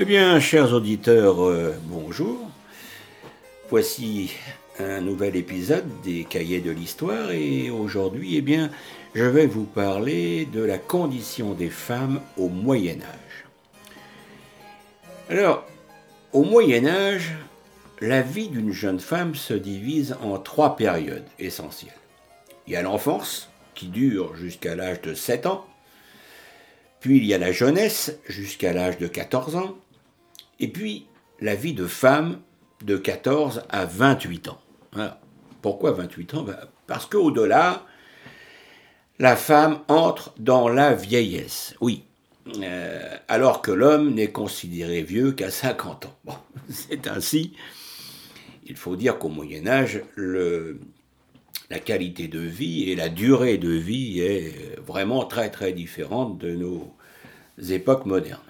[0.00, 2.48] Eh bien, chers auditeurs, euh, bonjour.
[3.68, 4.30] Voici
[4.78, 8.70] un nouvel épisode des Cahiers de l'Histoire et aujourd'hui, eh bien,
[9.16, 13.44] je vais vous parler de la condition des femmes au Moyen Âge.
[15.30, 15.66] Alors,
[16.32, 17.32] au Moyen Âge,
[18.00, 21.90] la vie d'une jeune femme se divise en trois périodes essentielles.
[22.68, 25.66] Il y a l'enfance, qui dure jusqu'à l'âge de 7 ans,
[27.00, 29.76] puis il y a la jeunesse jusqu'à l'âge de 14 ans,
[30.60, 31.06] et puis
[31.40, 32.40] la vie de femme
[32.84, 34.60] de 14 à 28 ans.
[35.62, 36.42] Pourquoi 28 ans?
[36.42, 37.84] Ben, Parce qu'au-delà,
[39.18, 41.74] la femme entre dans la vieillesse.
[41.80, 42.04] Oui.
[42.62, 46.18] Euh, alors que l'homme n'est considéré vieux qu'à 50 ans.
[46.24, 46.34] Bon,
[46.70, 47.54] c'est ainsi.
[48.66, 54.20] Il faut dire qu'au Moyen Âge, la qualité de vie et la durée de vie
[54.20, 56.94] est vraiment très très différente de nos
[57.68, 58.40] époques modernes.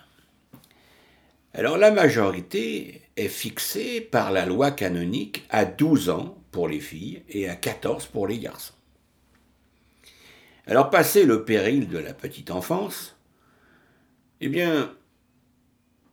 [1.59, 7.25] Alors la majorité est fixée par la loi canonique à 12 ans pour les filles
[7.29, 8.75] et à 14 pour les garçons.
[10.69, 13.17] Alors passé le péril de la petite enfance,
[14.41, 14.95] eh bien,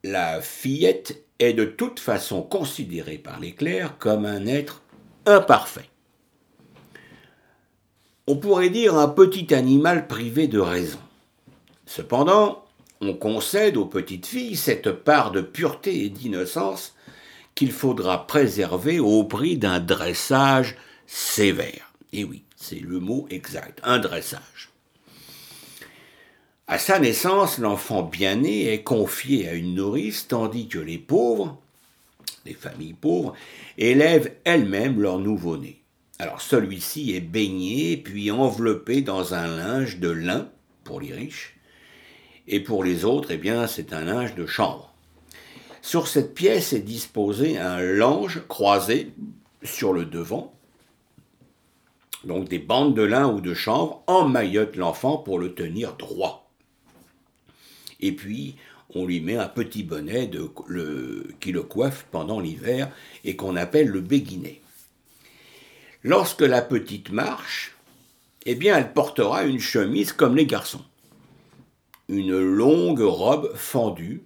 [0.03, 4.81] la fillette est de toute façon considérée par les clercs comme un être
[5.27, 5.91] imparfait.
[8.25, 10.97] On pourrait dire un petit animal privé de raison.
[11.85, 12.64] Cependant,
[13.01, 16.95] on concède aux petites filles cette part de pureté et d'innocence
[17.53, 20.75] qu'il faudra préserver au prix d'un dressage
[21.07, 21.93] sévère.
[22.13, 24.71] Et oui, c'est le mot exact, un dressage.
[26.67, 31.59] À sa naissance, l'enfant bien-né est confié à une nourrice, tandis que les pauvres,
[32.45, 33.35] les familles pauvres,
[33.77, 35.81] élèvent elles-mêmes leur nouveau-né.
[36.17, 40.49] Alors celui-ci est baigné puis enveloppé dans un linge de lin
[40.83, 41.54] pour les riches,
[42.47, 44.93] et pour les autres, eh bien, c'est un linge de chambre.
[45.81, 49.11] Sur cette pièce est disposé un lange croisé
[49.63, 50.53] sur le devant,
[52.23, 56.49] donc des bandes de lin ou de chanvre emmaillotent l'enfant pour le tenir droit.
[57.99, 58.55] Et puis,
[58.93, 60.29] on lui met un petit bonnet
[61.39, 62.91] qui le coiffe pendant l'hiver
[63.23, 64.61] et qu'on appelle le béguinet.
[66.03, 67.75] Lorsque la petite marche,
[68.45, 70.83] eh bien, elle portera une chemise comme les garçons
[72.07, 74.23] une longue robe fendue,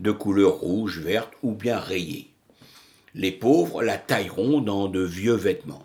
[0.00, 2.30] de couleur rouge, verte ou bien rayée.
[3.14, 5.84] Les pauvres la tailleront dans de vieux vêtements.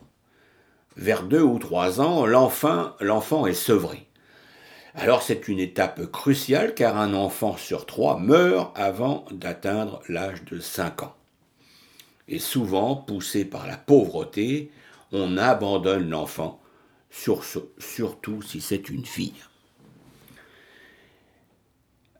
[0.95, 4.07] Vers deux ou trois ans, l'enfant est sevré.
[4.95, 10.59] Alors c'est une étape cruciale car un enfant sur trois meurt avant d'atteindre l'âge de
[10.59, 11.15] cinq ans.
[12.27, 14.71] Et souvent, poussé par la pauvreté,
[15.11, 16.61] on abandonne l'enfant,
[17.09, 19.33] surtout si c'est une fille.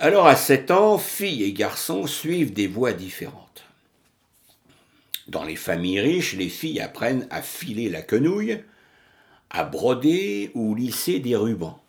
[0.03, 3.63] Alors à 7 ans, filles et garçons suivent des voies différentes.
[5.29, 8.61] Dans les familles riches, les filles apprennent à filer la quenouille,
[9.49, 11.79] à broder ou lisser des rubans.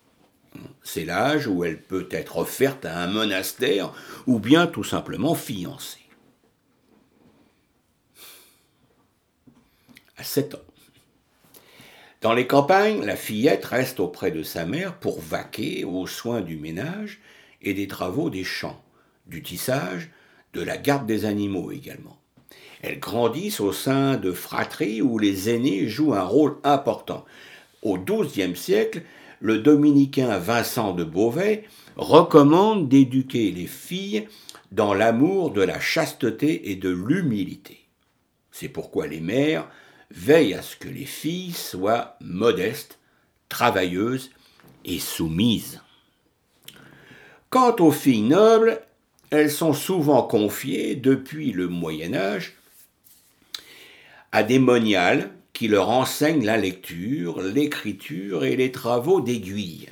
[0.84, 3.92] C'est l'âge où elle peut être offerte à un monastère
[4.28, 6.06] ou bien tout simplement fiancée.
[10.16, 10.58] À 7 ans.
[12.20, 16.56] Dans les campagnes, la fillette reste auprès de sa mère pour vaquer aux soins du
[16.56, 17.18] ménage
[17.64, 18.82] et des travaux des champs,
[19.26, 20.10] du tissage,
[20.52, 22.18] de la garde des animaux également.
[22.82, 27.24] Elles grandissent au sein de fratries où les aînés jouent un rôle important.
[27.82, 29.02] Au XIIe siècle,
[29.40, 31.64] le dominicain Vincent de Beauvais
[31.96, 34.28] recommande d'éduquer les filles
[34.72, 37.80] dans l'amour de la chasteté et de l'humilité.
[38.50, 39.68] C'est pourquoi les mères
[40.10, 42.98] veillent à ce que les filles soient modestes,
[43.48, 44.30] travailleuses
[44.84, 45.80] et soumises.
[47.54, 48.80] Quant aux filles nobles,
[49.30, 52.56] elles sont souvent confiées, depuis le Moyen Âge,
[54.32, 59.88] à des moniales qui leur enseignent la lecture, l'écriture et les travaux d'aiguille.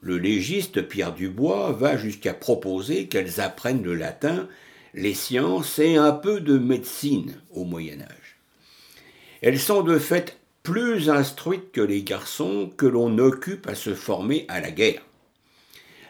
[0.00, 4.48] Le légiste Pierre Dubois va jusqu'à proposer qu'elles apprennent le latin,
[4.92, 8.38] les sciences et un peu de médecine au Moyen Âge.
[9.40, 14.46] Elles sont de fait plus instruites que les garçons que l'on occupe à se former
[14.48, 15.02] à la guerre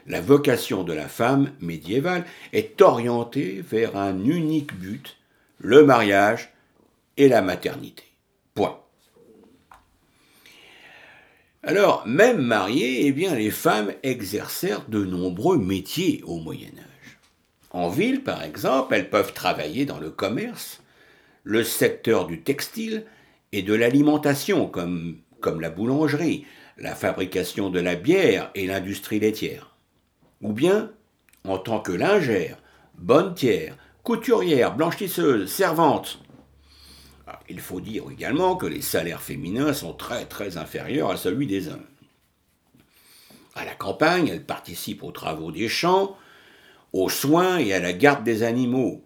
[0.06, 5.16] la vocation de la femme médiévale est orientée vers un unique but,
[5.58, 6.52] le mariage
[7.16, 8.04] et la maternité.
[8.54, 8.78] Point.
[11.62, 17.18] Alors, même mariées, eh bien, les femmes exercèrent de nombreux métiers au Moyen Âge.
[17.70, 20.82] En ville, par exemple, elles peuvent travailler dans le commerce,
[21.42, 23.06] le secteur du textile
[23.52, 26.44] et de l'alimentation, comme, comme la boulangerie,
[26.76, 29.73] la fabrication de la bière et l'industrie laitière
[30.42, 30.90] ou bien
[31.44, 32.58] en tant que lingère
[32.98, 36.20] bonnetière, couturière, blanchisseuse, servante.
[37.26, 41.46] Ah, il faut dire également que les salaires féminins sont très très inférieurs à celui
[41.46, 41.86] des hommes.
[43.54, 46.16] À la campagne, elles participent aux travaux des champs,
[46.92, 49.02] aux soins et à la garde des animaux,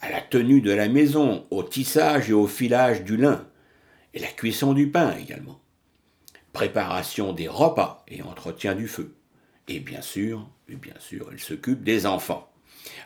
[0.00, 3.46] à la tenue de la maison, au tissage et au filage du lin,
[4.14, 5.60] et la cuisson du pain également,
[6.52, 9.14] préparation des repas et entretien du feu.
[9.70, 12.50] Et bien sûr, bien sûr, elle s'occupe des enfants.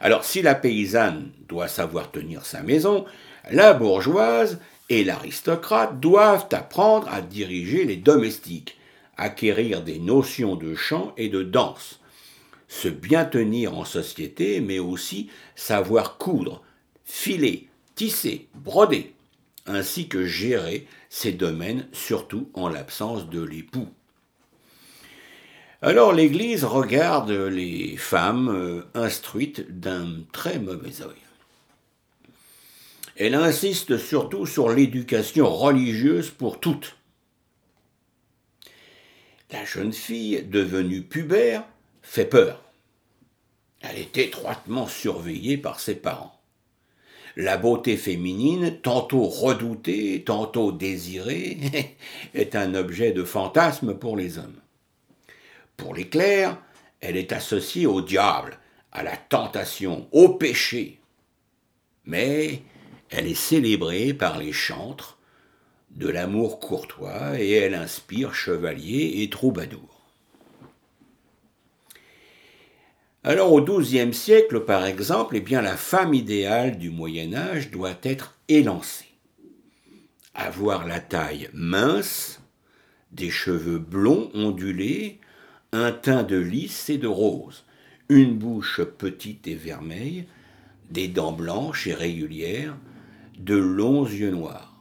[0.01, 3.05] Alors si la paysanne doit savoir tenir sa maison,
[3.51, 4.59] la bourgeoise
[4.89, 8.79] et l'aristocrate doivent apprendre à diriger les domestiques,
[9.19, 12.01] acquérir des notions de chant et de danse,
[12.67, 16.63] se bien tenir en société, mais aussi savoir coudre,
[17.05, 19.13] filer, tisser, broder,
[19.67, 23.91] ainsi que gérer ces domaines, surtout en l'absence de l'époux.
[25.85, 31.21] Alors l'Église regarde les femmes euh, instruites d'un très mauvais œil.
[33.17, 36.97] Elle insiste surtout sur l'éducation religieuse pour toutes.
[39.53, 41.65] La jeune fille, devenue pubère,
[42.01, 42.63] fait peur.
[43.83, 46.41] Elle est étroitement surveillée par ses parents.
[47.37, 51.59] La beauté féminine, tantôt redoutée, tantôt désirée,
[52.35, 54.64] est un objet de fantasme pour les hommes.
[55.77, 56.59] Pour les clercs,
[57.01, 58.59] elle est associée au diable,
[58.93, 61.01] à la tentation, au péché.
[62.05, 62.63] Mais
[63.11, 65.19] elle est célébrée par les chantres
[65.91, 69.95] de l'amour courtois et elle inspire chevaliers et troubadours.
[73.23, 77.97] Alors au XIIe siècle, par exemple, eh bien, la femme idéale du Moyen Âge doit
[78.03, 79.09] être élancée.
[80.35, 82.41] Avoir la taille mince,
[83.13, 85.21] des cheveux blonds ondulés,
[85.75, 87.65] un teint de lys et de rose,
[88.09, 90.27] une bouche petite et vermeille,
[90.91, 92.77] des dents blanches et régulières,
[93.37, 94.81] de longs yeux noirs,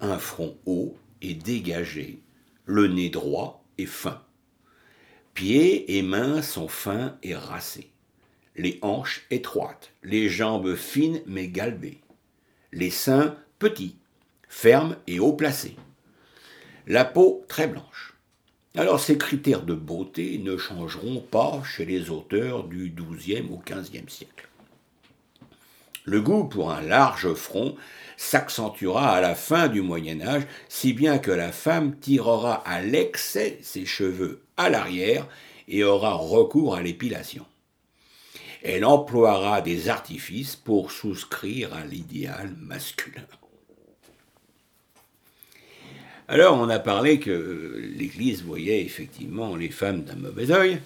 [0.00, 2.20] un front haut et dégagé,
[2.64, 4.20] le nez droit et fin.
[5.34, 7.92] Pieds et mains sont fins et racés,
[8.56, 12.00] les hanches étroites, les jambes fines mais galbées,
[12.72, 13.94] les seins petits,
[14.48, 15.76] fermes et haut placés,
[16.88, 18.17] la peau très blanche.
[18.78, 24.08] Alors ces critères de beauté ne changeront pas chez les auteurs du XIIe au XVe
[24.08, 24.48] siècle.
[26.04, 27.74] Le goût pour un large front
[28.16, 33.58] s'accentuera à la fin du Moyen Âge, si bien que la femme tirera à l'excès
[33.62, 35.26] ses cheveux à l'arrière
[35.66, 37.44] et aura recours à l'épilation.
[38.62, 43.26] Elle emploiera des artifices pour souscrire à l'idéal masculin.
[46.30, 50.78] Alors on a parlé que l'Église voyait effectivement les femmes d'un mauvais œil,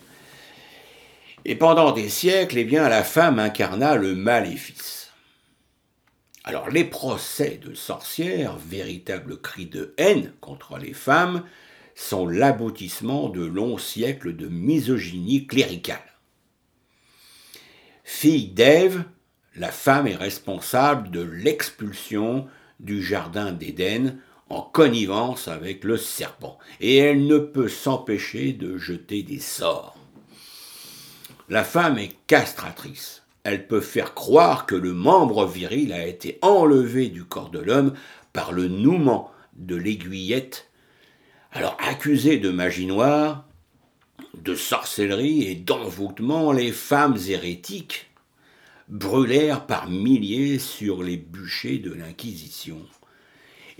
[1.45, 5.11] et pendant des siècles, eh bien, la femme incarna le maléfice.
[6.45, 11.43] Alors les procès de sorcières, véritable cri de haine contre les femmes,
[11.97, 15.99] sont l'aboutissement de longs siècles de misogynie cléricale.
[18.05, 19.05] Fille d'Ève,
[19.57, 22.47] la femme est responsable de l'expulsion
[22.79, 24.19] du jardin d'Éden
[24.53, 29.97] en connivence avec le serpent, et elle ne peut s'empêcher de jeter des sorts.
[31.49, 37.09] La femme est castratrice elle peut faire croire que le membre viril a été enlevé
[37.09, 37.95] du corps de l'homme
[38.33, 40.69] par le nouement de l'aiguillette.
[41.51, 43.47] Alors, accusées de magie noire,
[44.41, 48.11] de sorcellerie et d'envoûtement, les femmes hérétiques
[48.89, 52.79] brûlèrent par milliers sur les bûchers de l'Inquisition.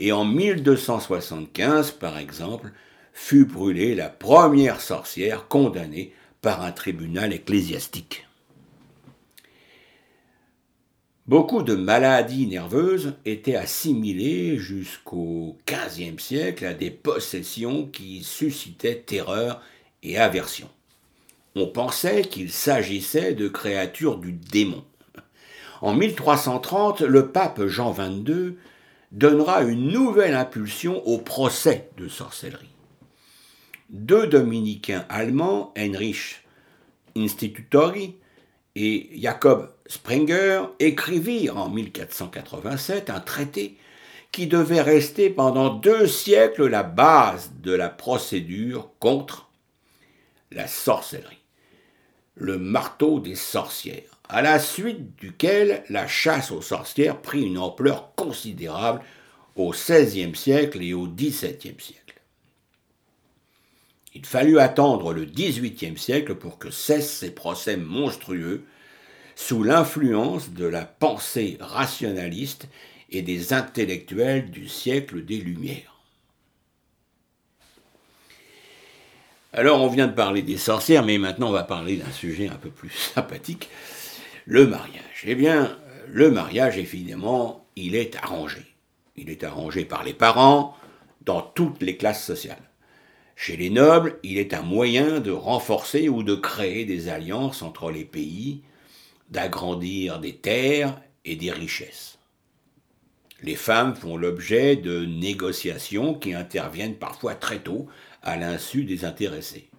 [0.05, 2.73] Et en 1275, par exemple,
[3.13, 8.27] fut brûlée la première sorcière condamnée par un tribunal ecclésiastique.
[11.29, 19.63] Beaucoup de maladies nerveuses étaient assimilées jusqu'au XVe siècle à des possessions qui suscitaient terreur
[20.03, 20.69] et aversion.
[21.55, 24.83] On pensait qu'il s'agissait de créatures du démon.
[25.81, 28.57] En 1330, le pape Jean XXII
[29.13, 32.75] donnera une nouvelle impulsion au procès de sorcellerie.
[33.91, 36.43] Deux dominicains allemands, Heinrich
[37.15, 38.17] Institutori
[38.75, 43.77] et Jacob Springer écrivirent en 1487 un traité
[44.33, 49.51] qui devait rester pendant deux siècles la base de la procédure contre
[50.51, 51.43] la sorcellerie,
[52.35, 58.15] le marteau des sorcières, à la suite duquel la chasse aux sorcières prit une ampleur
[58.15, 59.03] considérable
[59.57, 62.19] au XVIe siècle et au XVIIe siècle.
[64.15, 68.65] Il fallut attendre le XVIIIe siècle pour que cessent ces procès monstrueux
[69.37, 72.69] sous l'influence de la pensée rationaliste
[73.11, 76.01] et des intellectuels du siècle des Lumières.
[79.53, 82.57] Alors on vient de parler des sorcières, mais maintenant on va parler d'un sujet un
[82.57, 83.69] peu plus sympathique,
[84.47, 85.25] le mariage.
[85.25, 88.63] Eh bien, le mariage, évidemment, il est arrangé.
[89.17, 90.77] Il est arrangé par les parents
[91.23, 92.71] dans toutes les classes sociales.
[93.37, 97.91] Chez les nobles, il est un moyen de renforcer ou de créer des alliances entre
[97.91, 98.63] les pays,
[99.31, 102.19] d'agrandir des terres et des richesses.
[103.43, 107.89] Les femmes font l'objet de négociations qui interviennent parfois très tôt
[108.23, 109.72] à l'insu des intéressés.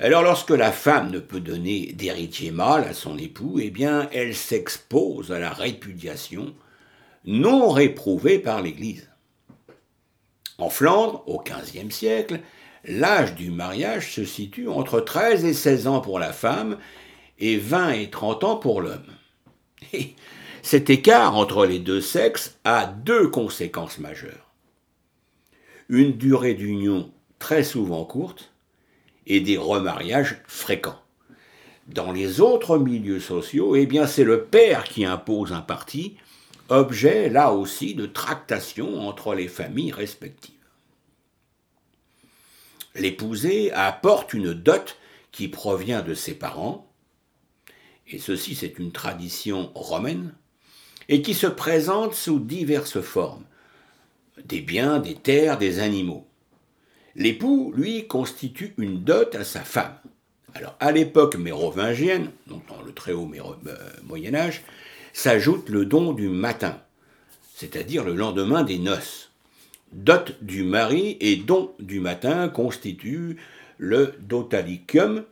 [0.00, 4.34] Alors lorsque la femme ne peut donner d'héritier mâle à son époux, eh bien elle
[4.34, 6.54] s'expose à la répudiation
[7.24, 9.10] non réprouvée par l'Église.
[10.58, 12.40] En Flandre, au XVe siècle,
[12.84, 16.78] l'âge du mariage se situe entre 13 et 16 ans pour la femme
[17.40, 19.12] et 20 et 30 ans pour l'homme.
[20.62, 24.52] Cet écart entre les deux sexes a deux conséquences majeures.
[25.88, 28.52] Une durée d'union très souvent courte
[29.28, 31.00] et des remariages fréquents.
[31.86, 36.16] Dans les autres milieux sociaux, eh bien c'est le père qui impose un parti,
[36.68, 40.54] objet là aussi de tractation entre les familles respectives.
[42.94, 44.98] L'épousé apporte une dot
[45.30, 46.90] qui provient de ses parents,
[48.06, 50.34] et ceci c'est une tradition romaine,
[51.08, 53.44] et qui se présente sous diverses formes,
[54.44, 56.27] des biens, des terres, des animaux.
[57.16, 59.94] L'époux, lui, constitue une dot à sa femme.
[60.54, 63.74] Alors, à l'époque mérovingienne, donc dans le très haut euh,
[64.04, 64.62] Moyen Âge,
[65.12, 66.80] s'ajoute le don du matin,
[67.54, 69.30] c'est-à-dire le lendemain des noces.
[69.92, 73.36] Dot du mari et don du matin constituent
[73.78, 75.24] le dotalicum,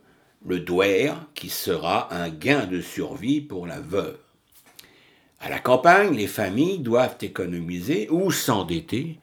[0.45, 4.17] le douer, qui sera un gain de survie pour la veuve.
[5.39, 9.19] À la campagne, les familles doivent économiser ou s'endetter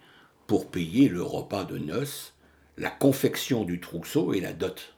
[0.46, 2.33] pour payer le repas de noces
[2.76, 4.94] la confection du trousseau et la dot.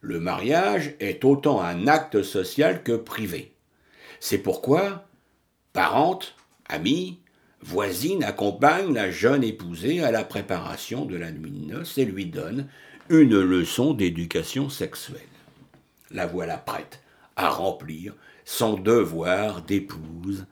[0.00, 3.52] Le mariage est autant un acte social que privé.
[4.20, 5.06] C'est pourquoi
[5.72, 6.34] parentes,
[6.68, 7.20] amis,
[7.60, 12.26] voisines accompagnent la jeune épousée à la préparation de la nuit de noces et lui
[12.26, 12.66] donnent
[13.08, 15.20] une leçon d'éducation sexuelle.
[16.10, 17.00] La voilà prête
[17.36, 20.46] à remplir son devoir d'épouse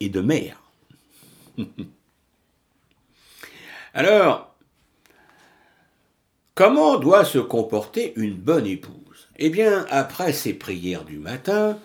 [0.00, 0.62] et de mère.
[3.94, 4.51] Alors,
[6.54, 9.28] Comment doit se comporter une bonne épouse?
[9.38, 11.78] Eh bien, après ses prières du matin,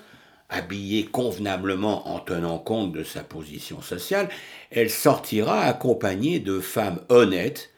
[0.50, 4.28] habillée convenablement en tenant compte de sa position sociale,
[4.70, 7.70] elle sortira accompagnée de femmes honnêtes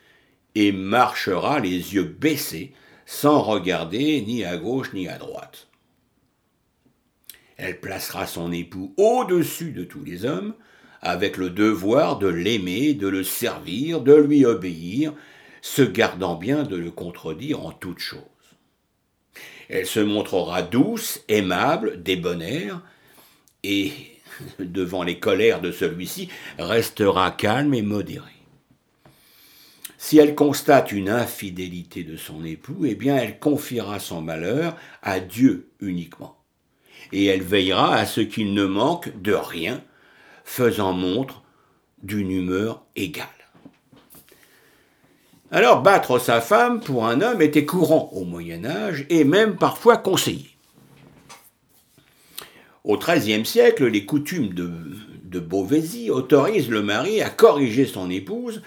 [0.55, 2.73] et marchera les yeux baissés
[3.05, 5.67] sans regarder ni à gauche ni à droite.
[7.57, 10.55] Elle placera son époux au-dessus de tous les hommes,
[11.03, 15.13] avec le devoir de l'aimer, de le servir, de lui obéir,
[15.61, 18.19] se gardant bien de le contredire en toutes choses.
[19.69, 22.81] Elle se montrera douce, aimable, débonnaire,
[23.63, 23.91] et,
[24.59, 28.25] devant les colères de celui-ci, restera calme et modérée.
[29.97, 35.19] Si elle constate une infidélité de son époux, eh bien elle confiera son malheur à
[35.19, 36.37] Dieu uniquement.
[37.11, 39.83] Et elle veillera à ce qu'il ne manque de rien,
[40.45, 41.43] faisant montre
[42.01, 43.27] d'une humeur égale.
[45.51, 49.97] Alors battre sa femme pour un homme était courant au Moyen Âge et même parfois
[49.97, 50.51] conseillé.
[52.83, 58.61] Au XIIIe siècle, les coutumes de, Beauvaisis autorisent le mari à corriger son épouse,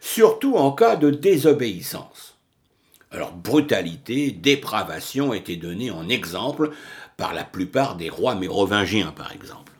[0.00, 2.36] surtout en cas de désobéissance.
[3.10, 6.70] Alors brutalité, dépravation étaient données en exemple
[7.16, 9.72] par la plupart des rois mérovingiens, par exemple.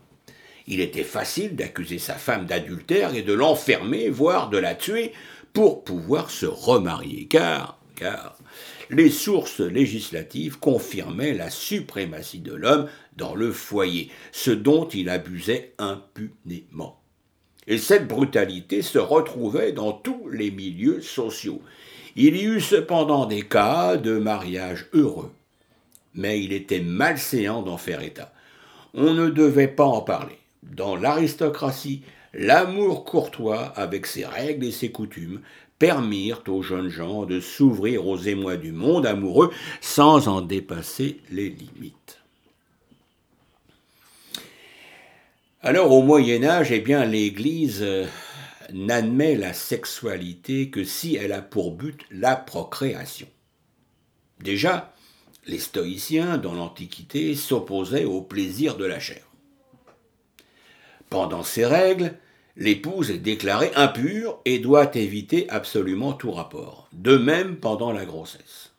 [0.67, 5.13] Il était facile d'accuser sa femme d'adultère et de l'enfermer, voire de la tuer,
[5.53, 8.39] pour pouvoir se remarier, car, car
[8.91, 15.75] les sources législatives confirmaient la suprématie de l'homme dans le foyer, ce dont il abusait
[15.79, 17.01] impunément.
[17.67, 21.61] Et cette brutalité se retrouvait dans tous les milieux sociaux.
[22.17, 25.33] Il y eut cependant des cas de mariage heureux,
[26.15, 28.33] mais il était malséant d'en faire état.
[28.95, 30.39] On ne devait pas en parler.
[30.63, 35.41] Dans l'aristocratie, l'amour courtois, avec ses règles et ses coutumes,
[35.79, 41.49] permirent aux jeunes gens de s'ouvrir aux émois du monde amoureux sans en dépasser les
[41.51, 42.19] limites.
[45.61, 48.07] Alors au Moyen Âge, eh bien l'Église euh,
[48.73, 53.29] n'admet la sexualité que si elle a pour but la procréation.
[54.41, 54.95] Déjà,
[55.49, 59.28] Les stoïciens, dans l'Antiquité, s'opposaient au plaisir de la chair.
[61.11, 62.15] Pendant ces règles,
[62.57, 66.89] l'épouse est déclarée impure et doit éviter absolument tout rapport.
[66.93, 68.73] De même pendant la grossesse.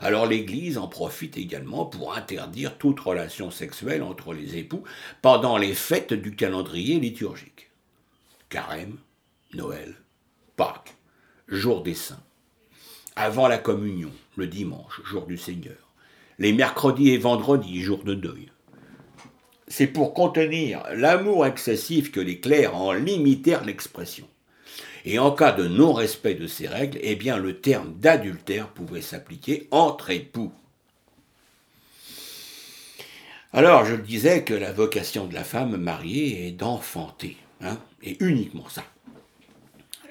[0.00, 4.82] Alors l'Église en profite également pour interdire toute relation sexuelle entre les époux
[5.22, 7.70] pendant les fêtes du calendrier liturgique.
[8.48, 8.96] Carême,
[9.52, 9.94] Noël,
[10.56, 10.94] Pâques,
[11.48, 12.22] jour des saints.
[13.16, 15.76] Avant la communion, le dimanche, jour du Seigneur.
[16.38, 18.50] Les mercredis et vendredis, jour de deuil.
[19.76, 24.28] C'est pour contenir l'amour excessif que les clercs en limitèrent l'expression.
[25.04, 29.66] Et en cas de non-respect de ces règles, eh bien le terme d'adultère pouvait s'appliquer
[29.72, 30.52] entre époux.
[33.52, 38.68] Alors, je disais que la vocation de la femme mariée est d'enfanter, hein, et uniquement
[38.68, 38.84] ça.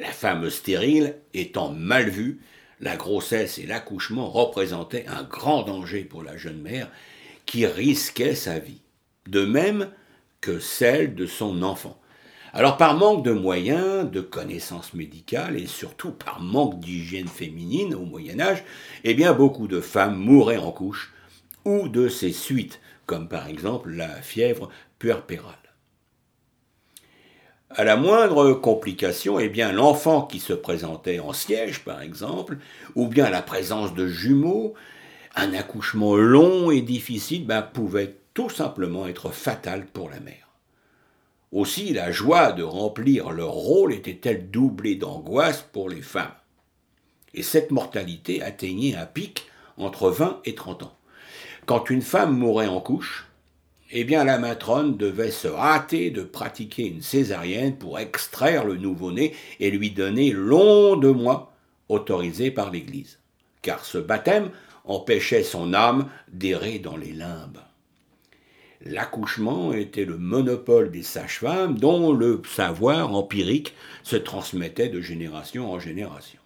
[0.02, 2.42] La femme stérile étant mal vue,
[2.82, 6.92] la grossesse et l'accouchement représentaient un grand danger pour la jeune mère
[7.46, 8.83] qui risquait sa vie,
[9.28, 9.90] de même
[10.42, 12.00] que celle de son enfant.
[12.56, 18.06] Alors par manque de moyens, de connaissances médicales et surtout par manque d'hygiène féminine au
[18.06, 18.64] Moyen Âge,
[19.04, 21.14] eh bien beaucoup de femmes mouraient en couche
[21.66, 25.56] ou de ses suites, comme par exemple la fièvre puerpérale.
[27.72, 32.58] À la moindre complication, eh bien l'enfant qui se présentait en siège, par exemple,
[32.94, 34.76] ou bien la présence de jumeaux,
[35.36, 40.50] un accouchement long et difficile ben, pouvait tout simplement être fatal pour la mère.
[41.52, 46.34] Aussi, la joie de remplir leur rôle était-elle doublée d'angoisse pour les femmes.
[47.36, 49.46] Et cette mortalité atteignait un pic
[49.78, 50.98] entre 20 et 30 ans.
[51.68, 53.28] Quand une femme mourait en couche,
[53.92, 59.36] eh bien la matrone devait se hâter de pratiquer une césarienne pour extraire le nouveau-né
[59.60, 61.54] et lui donner long de mois
[61.88, 63.20] autorisés par l'Église,
[63.62, 64.50] car ce baptême
[64.86, 67.60] empêchait son âme d'errer dans les limbes
[68.86, 75.80] l'accouchement était le monopole des sages-femmes dont le savoir empirique se transmettait de génération en
[75.80, 76.40] génération.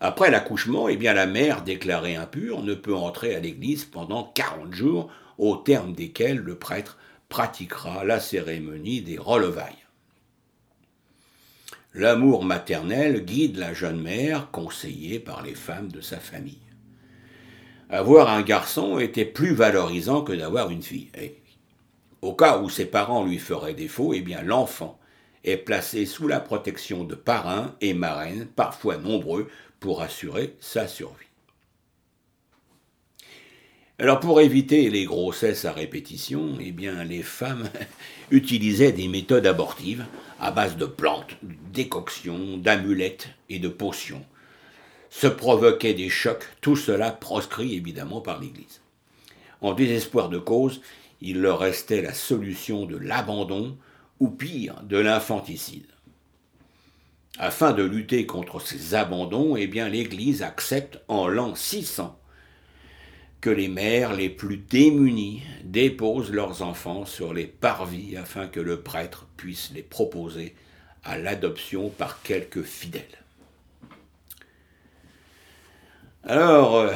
[0.00, 4.72] Après l'accouchement, eh bien la mère déclarée impure ne peut entrer à l'église pendant 40
[4.72, 9.74] jours, au terme desquels le prêtre pratiquera la cérémonie des relevailles.
[11.92, 16.69] L'amour maternel guide la jeune mère, conseillée par les femmes de sa famille
[17.90, 21.10] avoir un garçon était plus valorisant que d'avoir une fille.
[22.22, 24.98] au cas où ses parents lui feraient défaut, eh bien l'enfant
[25.44, 29.48] est placé sous la protection de parrains et marraines, parfois nombreux,
[29.80, 31.26] pour assurer sa survie.
[33.98, 37.68] Alors pour éviter les grossesses à répétition, eh bien les femmes
[38.30, 40.04] utilisaient des méthodes abortives
[40.38, 44.24] à base de plantes, de décoctions, d'amulettes et de potions
[45.10, 48.80] se provoquaient des chocs, tout cela proscrit évidemment par l'Église.
[49.60, 50.80] En désespoir de cause,
[51.20, 53.76] il leur restait la solution de l'abandon,
[54.20, 55.86] ou pire, de l'infanticide.
[57.38, 62.16] Afin de lutter contre ces abandons, eh bien l'Église accepte en l'an 600
[63.40, 68.82] que les mères les plus démunies déposent leurs enfants sur les parvis afin que le
[68.82, 70.54] prêtre puisse les proposer
[71.04, 73.04] à l'adoption par quelques fidèles.
[76.24, 76.92] Alors, euh,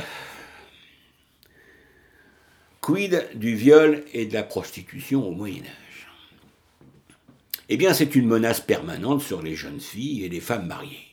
[2.82, 6.08] quid du viol et de la prostitution au Moyen Âge
[7.70, 11.08] Eh bien, c'est une menace permanente sur les jeunes filles et les femmes mariées.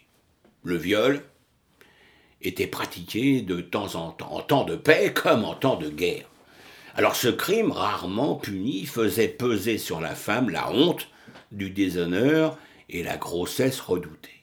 [0.65, 1.23] Le viol
[2.41, 6.29] était pratiqué de temps en temps, en temps de paix comme en temps de guerre.
[6.95, 11.07] Alors ce crime, rarement puni, faisait peser sur la femme la honte
[11.53, 12.57] du déshonneur
[12.89, 14.40] et la grossesse redoutée.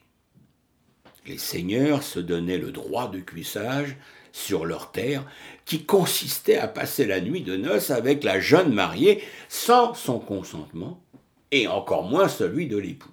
[1.28, 3.96] Les seigneurs se donnaient le droit de cuissage
[4.32, 5.24] sur leur terre,
[5.66, 11.02] qui consistait à passer la nuit de noces avec la jeune mariée sans son consentement,
[11.50, 13.10] et encore moins celui de l'époux.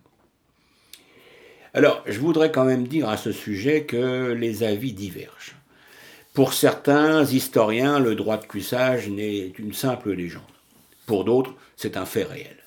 [1.73, 5.55] Alors, je voudrais quand même dire à ce sujet que les avis divergent.
[6.33, 10.43] Pour certains historiens, le droit de cuissage n'est qu'une simple légende.
[11.05, 12.64] Pour d'autres, c'est un fait réel.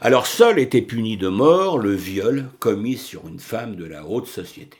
[0.00, 4.26] Alors seul était puni de mort le viol commis sur une femme de la haute
[4.26, 4.78] société.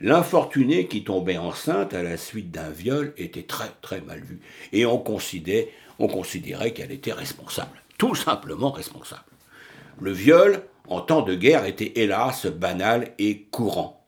[0.00, 4.40] L'infortunée qui tombait enceinte à la suite d'un viol était très très mal vue
[4.72, 9.24] et on considérait, on considérait qu'elle était responsable, tout simplement responsable.
[10.00, 14.06] Le viol en temps de guerre était hélas banal et courant.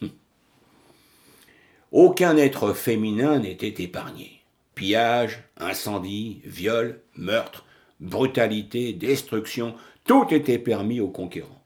[0.00, 0.10] Hum.
[1.92, 4.42] Aucun être féminin n'était épargné.
[4.74, 7.66] Pillage, incendie, viol, meurtre,
[8.00, 11.62] brutalité, destruction, tout était permis aux conquérants.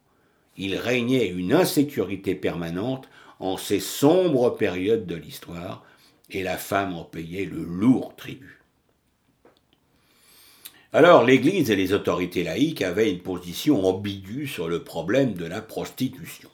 [0.57, 3.09] Il régnait une insécurité permanente
[3.41, 5.85] en ces sombres périodes de l'histoire,
[6.31, 8.63] et la femme en payait le lourd tribut.
[10.95, 15.63] Alors l'Église et les autorités laïques avaient une position ambiguë sur le problème de la
[15.63, 16.51] prostitution.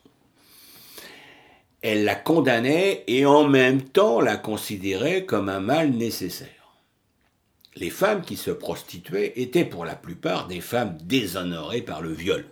[1.82, 6.57] Elles la condamnaient et en même temps la considéraient comme un mal nécessaire.
[7.76, 12.44] Les femmes qui se prostituaient étaient pour la plupart des femmes déshonorées par le viol,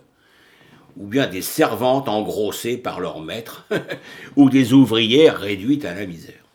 [0.95, 3.67] ou bien des servantes engrossées par leur maître,
[4.35, 6.45] ou des ouvrières réduites à la misère.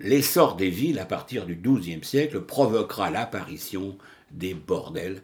[0.00, 3.96] L'essor des villes à partir du XIIe siècle provoquera l'apparition
[4.30, 5.22] des bordels,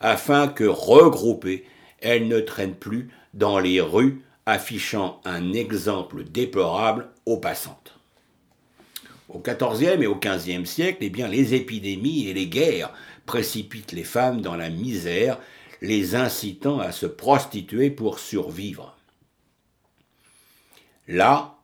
[0.00, 1.64] afin que, regroupées,
[2.00, 7.99] elles ne traînent plus dans les rues affichant un exemple déplorable aux passantes.
[9.32, 12.92] Au XIVe et au XVe siècle, eh bien, les épidémies et les guerres
[13.26, 15.38] précipitent les femmes dans la misère,
[15.80, 18.96] les incitant à se prostituer pour survivre.
[21.06, 21.54] Là,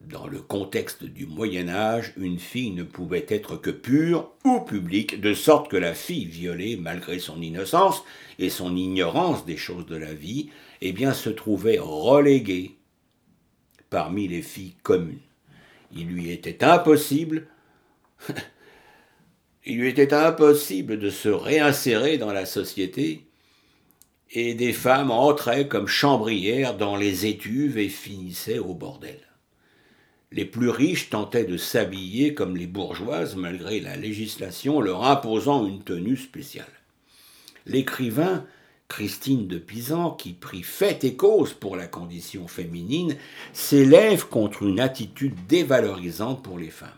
[0.00, 5.20] dans le contexte du Moyen Âge, une fille ne pouvait être que pure ou publique,
[5.20, 8.02] de sorte que la fille violée, malgré son innocence
[8.38, 12.76] et son ignorance des choses de la vie, eh bien, se trouvait reléguée
[13.90, 15.20] parmi les filles communes.
[19.66, 23.26] Il lui était impossible, de se réinsérer dans la société,
[24.30, 29.20] et des femmes entraient comme chambrières dans les étuves et finissaient au bordel.
[30.32, 35.84] Les plus riches tentaient de s'habiller comme les bourgeoises malgré la législation leur imposant une
[35.84, 36.66] tenue spéciale.
[37.66, 38.44] L'écrivain
[38.94, 43.16] Christine de Pisan, qui prit fait et cause pour la condition féminine,
[43.52, 46.90] s'élève contre une attitude dévalorisante pour les femmes.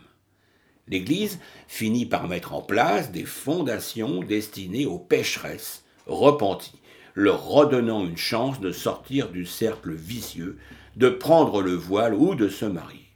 [0.87, 6.79] L'Église finit par mettre en place des fondations destinées aux pécheresses repenties,
[7.15, 10.59] leur redonnant une chance de sortir du cercle vicieux,
[10.97, 13.07] de prendre le voile ou de se marier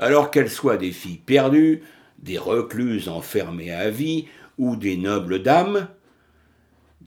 [0.00, 1.82] alors qu'elles soient des filles perdues,
[2.20, 5.88] des recluses enfermées à vie, ou des nobles dames,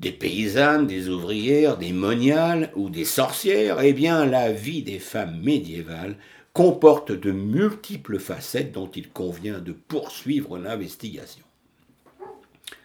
[0.01, 5.39] des paysannes, des ouvrières, des moniales ou des sorcières, eh bien la vie des femmes
[5.41, 6.17] médiévales
[6.53, 11.45] comporte de multiples facettes dont il convient de poursuivre l'investigation.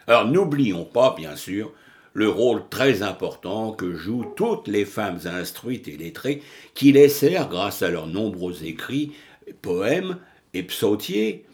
[0.06, 1.72] Alors n'oublions pas, bien sûr,
[2.12, 6.42] le rôle très important que jouent toutes les femmes instruites et lettrées
[6.74, 9.12] qui laissèrent, grâce à leurs nombreux écrits,
[9.62, 10.18] poèmes
[10.52, 11.46] et psautiers,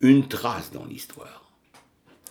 [0.00, 1.41] une trace dans l'histoire.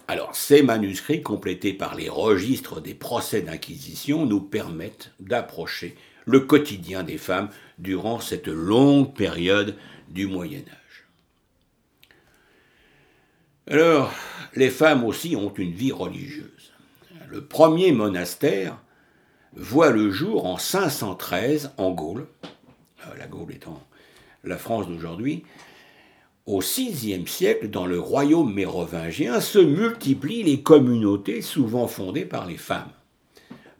[0.07, 7.03] Alors, ces manuscrits, complétés par les registres des procès d'inquisition, nous permettent d'approcher le quotidien
[7.03, 9.75] des femmes durant cette longue période
[10.09, 11.07] du Moyen Âge.
[13.67, 14.13] Alors,
[14.55, 16.73] les femmes aussi ont une vie religieuse.
[17.29, 18.77] Le premier monastère
[19.53, 23.81] voit le jour en 513 en Gaule, euh, la Gaule étant
[24.43, 25.43] la France d'aujourd'hui,
[26.45, 32.57] au VIe siècle, dans le royaume mérovingien, se multiplient les communautés souvent fondées par les
[32.57, 32.91] femmes.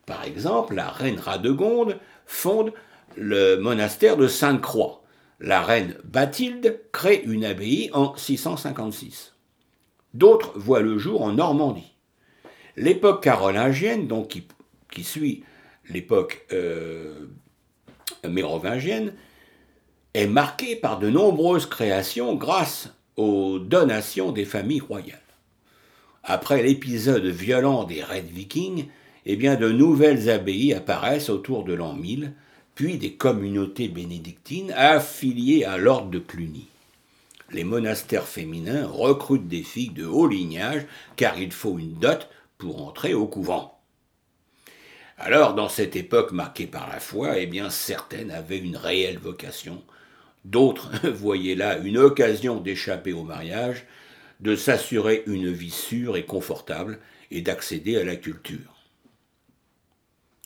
[0.06, 2.74] Par exemple, la reine Radegonde fonde
[3.16, 5.04] le monastère de Sainte-Croix.
[5.40, 9.36] La reine Bathilde crée une abbaye en 656.
[10.14, 11.94] D'autres voient le jour en Normandie.
[12.76, 15.44] L'époque carolingienne, qui, suit
[15.90, 17.28] l'époque euh,
[18.28, 19.14] mérovingienne,
[20.14, 25.20] est marqué par de nombreuses créations grâce aux donations des familles royales.
[26.24, 28.88] Après l'épisode violent des Red Vikings,
[29.26, 32.34] eh bien de nouvelles abbayes apparaissent autour de l'an 1000,
[32.76, 36.68] puis des communautés bénédictines affiliées à l'ordre de Cluny.
[37.52, 42.88] Les monastères féminins recrutent des filles de haut lignage car il faut une dot pour
[42.88, 43.78] entrer au couvent.
[45.18, 49.84] Alors, dans cette époque marquée par la foi, eh bien, certaines avaient une réelle vocation
[50.46, 53.86] D'autres voyaient là une occasion d'échapper au mariage,
[54.40, 57.00] de s'assurer une vie sûre et confortable
[57.30, 58.88] et d'accéder à la culture.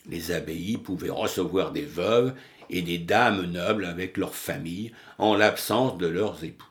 [0.08, 2.34] Les abbayes pouvaient recevoir des veuves
[2.70, 6.66] et des dames nobles avec leurs familles en l'absence de leurs époux.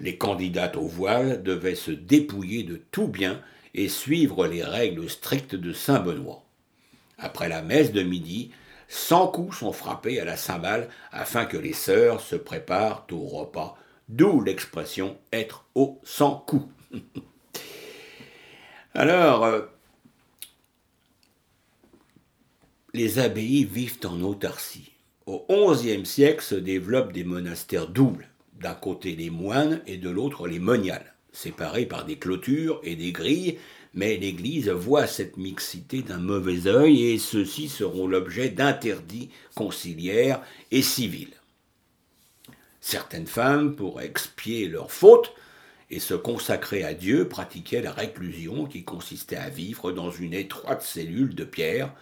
[0.00, 3.40] Les candidates au voile devaient se dépouiller de tout bien
[3.74, 6.42] et suivre les règles strictes de Saint Benoît.
[7.18, 8.50] Après la messe de midi,
[8.92, 13.78] Cent coups sont frappés à la cymbale afin que les sœurs se préparent au repas,
[14.08, 16.66] d'où l'expression être au cent coups.
[18.94, 19.62] Alors, euh,
[22.92, 24.90] les abbayes vivent en autarcie.
[25.24, 30.48] Au XIe siècle se développent des monastères doubles, d'un côté les moines et de l'autre
[30.48, 33.60] les moniales, séparés par des clôtures et des grilles,
[33.94, 40.82] mais l'Église voit cette mixité d'un mauvais œil et ceux-ci seront l'objet d'interdits conciliaires et
[40.82, 41.34] civils.
[42.80, 45.34] Certaines femmes, pour expier leurs fautes
[45.90, 50.82] et se consacrer à Dieu, pratiquaient la réclusion qui consistait à vivre dans une étroite
[50.82, 51.92] cellule de pierre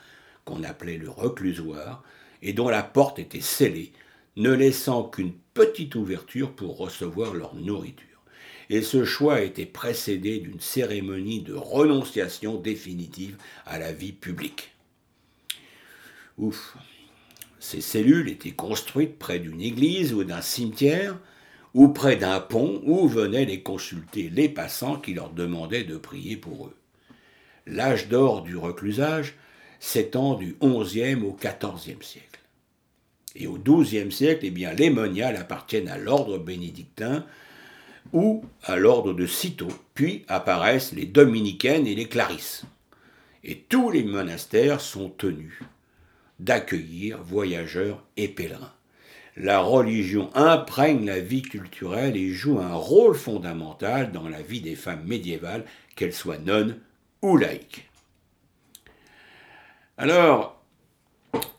[0.45, 2.03] qu'on appelait le reclusoire
[2.43, 3.93] et dont la porte était scellée,
[4.37, 8.08] ne laissant qu'une petite ouverture pour recevoir leur nourriture
[8.71, 14.73] et ce choix était précédé d'une cérémonie de renonciation définitive à la vie publique.
[16.37, 16.77] Ouf.
[17.61, 21.19] Ces cellules étaient construites près d'une église ou d'un cimetière,
[21.75, 26.37] ou près d'un pont où venaient les consulter les passants qui leur demandaient de prier
[26.37, 26.77] pour eux.
[27.67, 29.35] L'âge d'or du reclusage
[29.81, 32.41] s'étend du XIe au XIVe siècle.
[33.37, 37.27] Et au XIIe siècle, eh bien, les moniales appartiennent à l'ordre bénédictin
[38.13, 42.65] ou à l'ordre de Cîteaux, puis apparaissent les dominicaines et les clarisses.
[43.45, 45.61] Et tous les monastères sont tenus
[46.41, 48.73] d'accueillir voyageurs et pèlerins.
[49.37, 54.75] La religion imprègne la vie culturelle et joue un rôle fondamental dans la vie des
[54.75, 56.79] femmes médiévales, qu'elles soient nonnes
[57.23, 57.89] ou laïques.
[59.97, 60.58] Alors,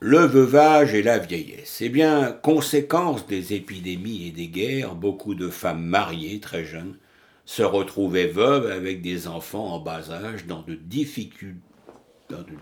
[0.00, 1.78] le veuvage et la vieillesse.
[1.80, 6.96] Eh bien, conséquence des épidémies et des guerres, beaucoup de femmes mariées très jeunes
[7.44, 10.78] se retrouvaient veuves avec des enfants en bas âge dans de,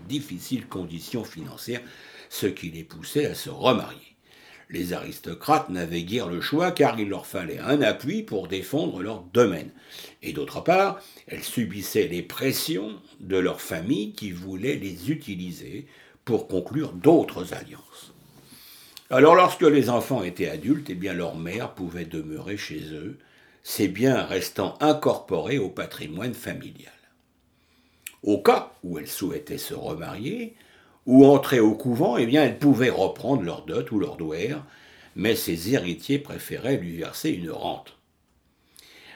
[0.07, 1.81] difficiles conditions financières,
[2.29, 4.15] ce qui les poussait à se remarier.
[4.71, 9.21] Les aristocrates n'avaient guère le choix car il leur fallait un appui pour défendre leur
[9.33, 9.71] domaine.
[10.21, 15.87] Et d'autre part, elles subissaient les pressions de leurs familles qui voulaient les utiliser
[16.37, 18.13] conclure d'autres alliances.
[19.09, 23.17] Alors lorsque les enfants étaient adultes, eh bien leur mère pouvait demeurer chez eux,
[23.63, 26.93] ces biens restant incorporés au patrimoine familial.
[28.21, 30.55] Au cas où elles souhaitaient se remarier
[31.05, 34.63] ou entrer au couvent, eh bien elles pouvaient reprendre leur dot ou leur douaire,
[35.15, 37.97] mais ses héritiers préféraient lui verser une rente.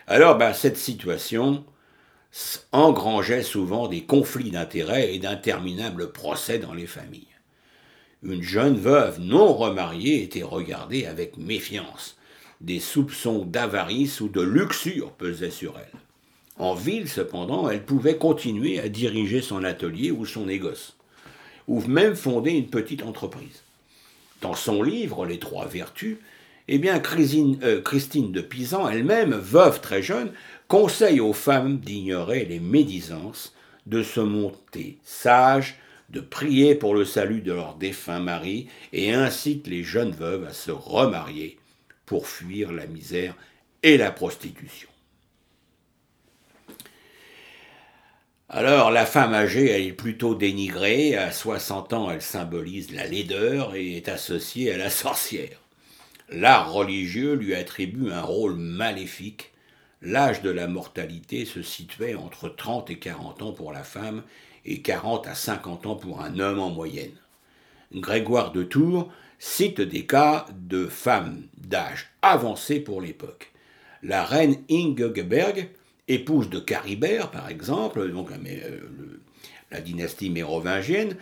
[0.08, 1.64] Alors ben, cette situation
[2.72, 7.28] engrangeait souvent des conflits d'intérêts et d'interminables procès dans les familles.
[8.24, 12.18] Une jeune veuve non remariée était regardée avec méfiance.
[12.62, 16.00] Des soupçons d'avarice ou de luxure pesaient sur elle.
[16.58, 20.96] En ville, cependant, elle pouvait continuer à diriger son atelier ou son négoce,
[21.68, 23.64] ou même fonder une petite entreprise.
[24.42, 26.18] Dans son livre Les Trois Vertus,
[26.68, 30.32] eh bien, Christine, euh, Christine de Pisan, elle-même, veuve très jeune,
[30.68, 33.54] conseille aux femmes d'ignorer les médisances,
[33.86, 35.76] de se monter sages,
[36.10, 40.54] de prier pour le salut de leur défunt mari, et incite les jeunes veuves à
[40.54, 41.58] se remarier
[42.06, 43.36] pour fuir la misère
[43.82, 44.90] et la prostitution.
[48.56, 51.16] Alors, la femme âgée, est plutôt dénigrée.
[51.16, 55.58] À 60 ans, elle symbolise la laideur et est associée à la sorcière.
[56.30, 59.53] L'art religieux lui attribue un rôle maléfique
[60.04, 64.22] l'âge de la mortalité se situait entre 30 et 40 ans pour la femme
[64.66, 67.16] et 40 à 50 ans pour un homme en moyenne.
[67.94, 73.52] Grégoire de Tours cite des cas de femmes d'âge avancé pour l'époque.
[74.02, 75.70] La reine Ingeberg,
[76.08, 78.80] épouse de Caribert par exemple, donc euh,
[79.72, 81.16] la dynastie mérovingienne,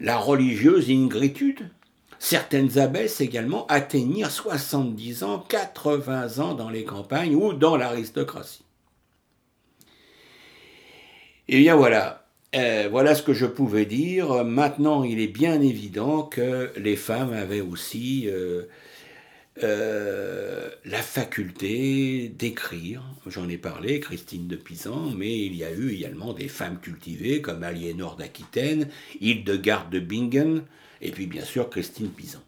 [0.00, 1.70] la religieuse Ingritude,
[2.18, 8.64] Certaines abbesses également atteignirent 70 ans, 80 ans dans les campagnes ou dans l'aristocratie.
[11.48, 14.44] Et bien voilà, euh, voilà ce que je pouvais dire.
[14.44, 18.64] Maintenant, il est bien évident que les femmes avaient aussi euh,
[19.62, 23.02] euh, la faculté d'écrire.
[23.26, 27.40] J'en ai parlé, Christine de Pisan, mais il y a eu également des femmes cultivées
[27.40, 28.88] comme Aliénor d'Aquitaine,
[29.20, 30.62] Hildegarde de Bingen,
[31.00, 32.40] et puis bien sûr Christine Pisan.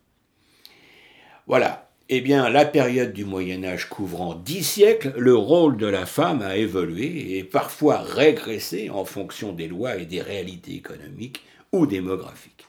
[1.47, 1.87] Voilà.
[2.13, 6.43] Eh bien, la période du Moyen Âge couvrant dix siècles, le rôle de la femme
[6.43, 12.67] a évolué et parfois régressé en fonction des lois et des réalités économiques ou démographiques.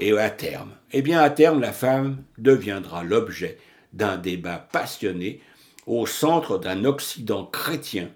[0.00, 3.58] Et à terme, eh bien, à terme, la femme deviendra l'objet
[3.92, 5.40] d'un débat passionné
[5.86, 8.10] au centre d'un Occident chrétien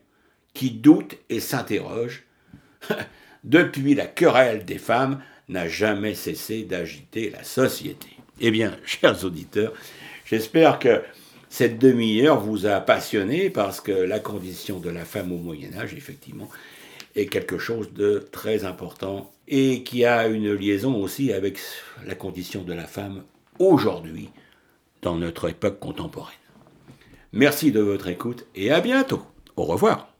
[0.54, 2.24] qui doute et s'interroge
[3.44, 8.08] depuis la querelle des femmes n'a jamais cessé d'agiter la société.
[8.40, 9.72] Eh bien, chers auditeurs,
[10.24, 11.02] j'espère que
[11.48, 15.94] cette demi-heure vous a passionné parce que la condition de la femme au Moyen Âge,
[15.94, 16.48] effectivement,
[17.14, 21.58] est quelque chose de très important et qui a une liaison aussi avec
[22.06, 23.22] la condition de la femme
[23.58, 24.30] aujourd'hui
[25.02, 26.34] dans notre époque contemporaine.
[27.32, 29.22] Merci de votre écoute et à bientôt.
[29.56, 30.13] Au revoir.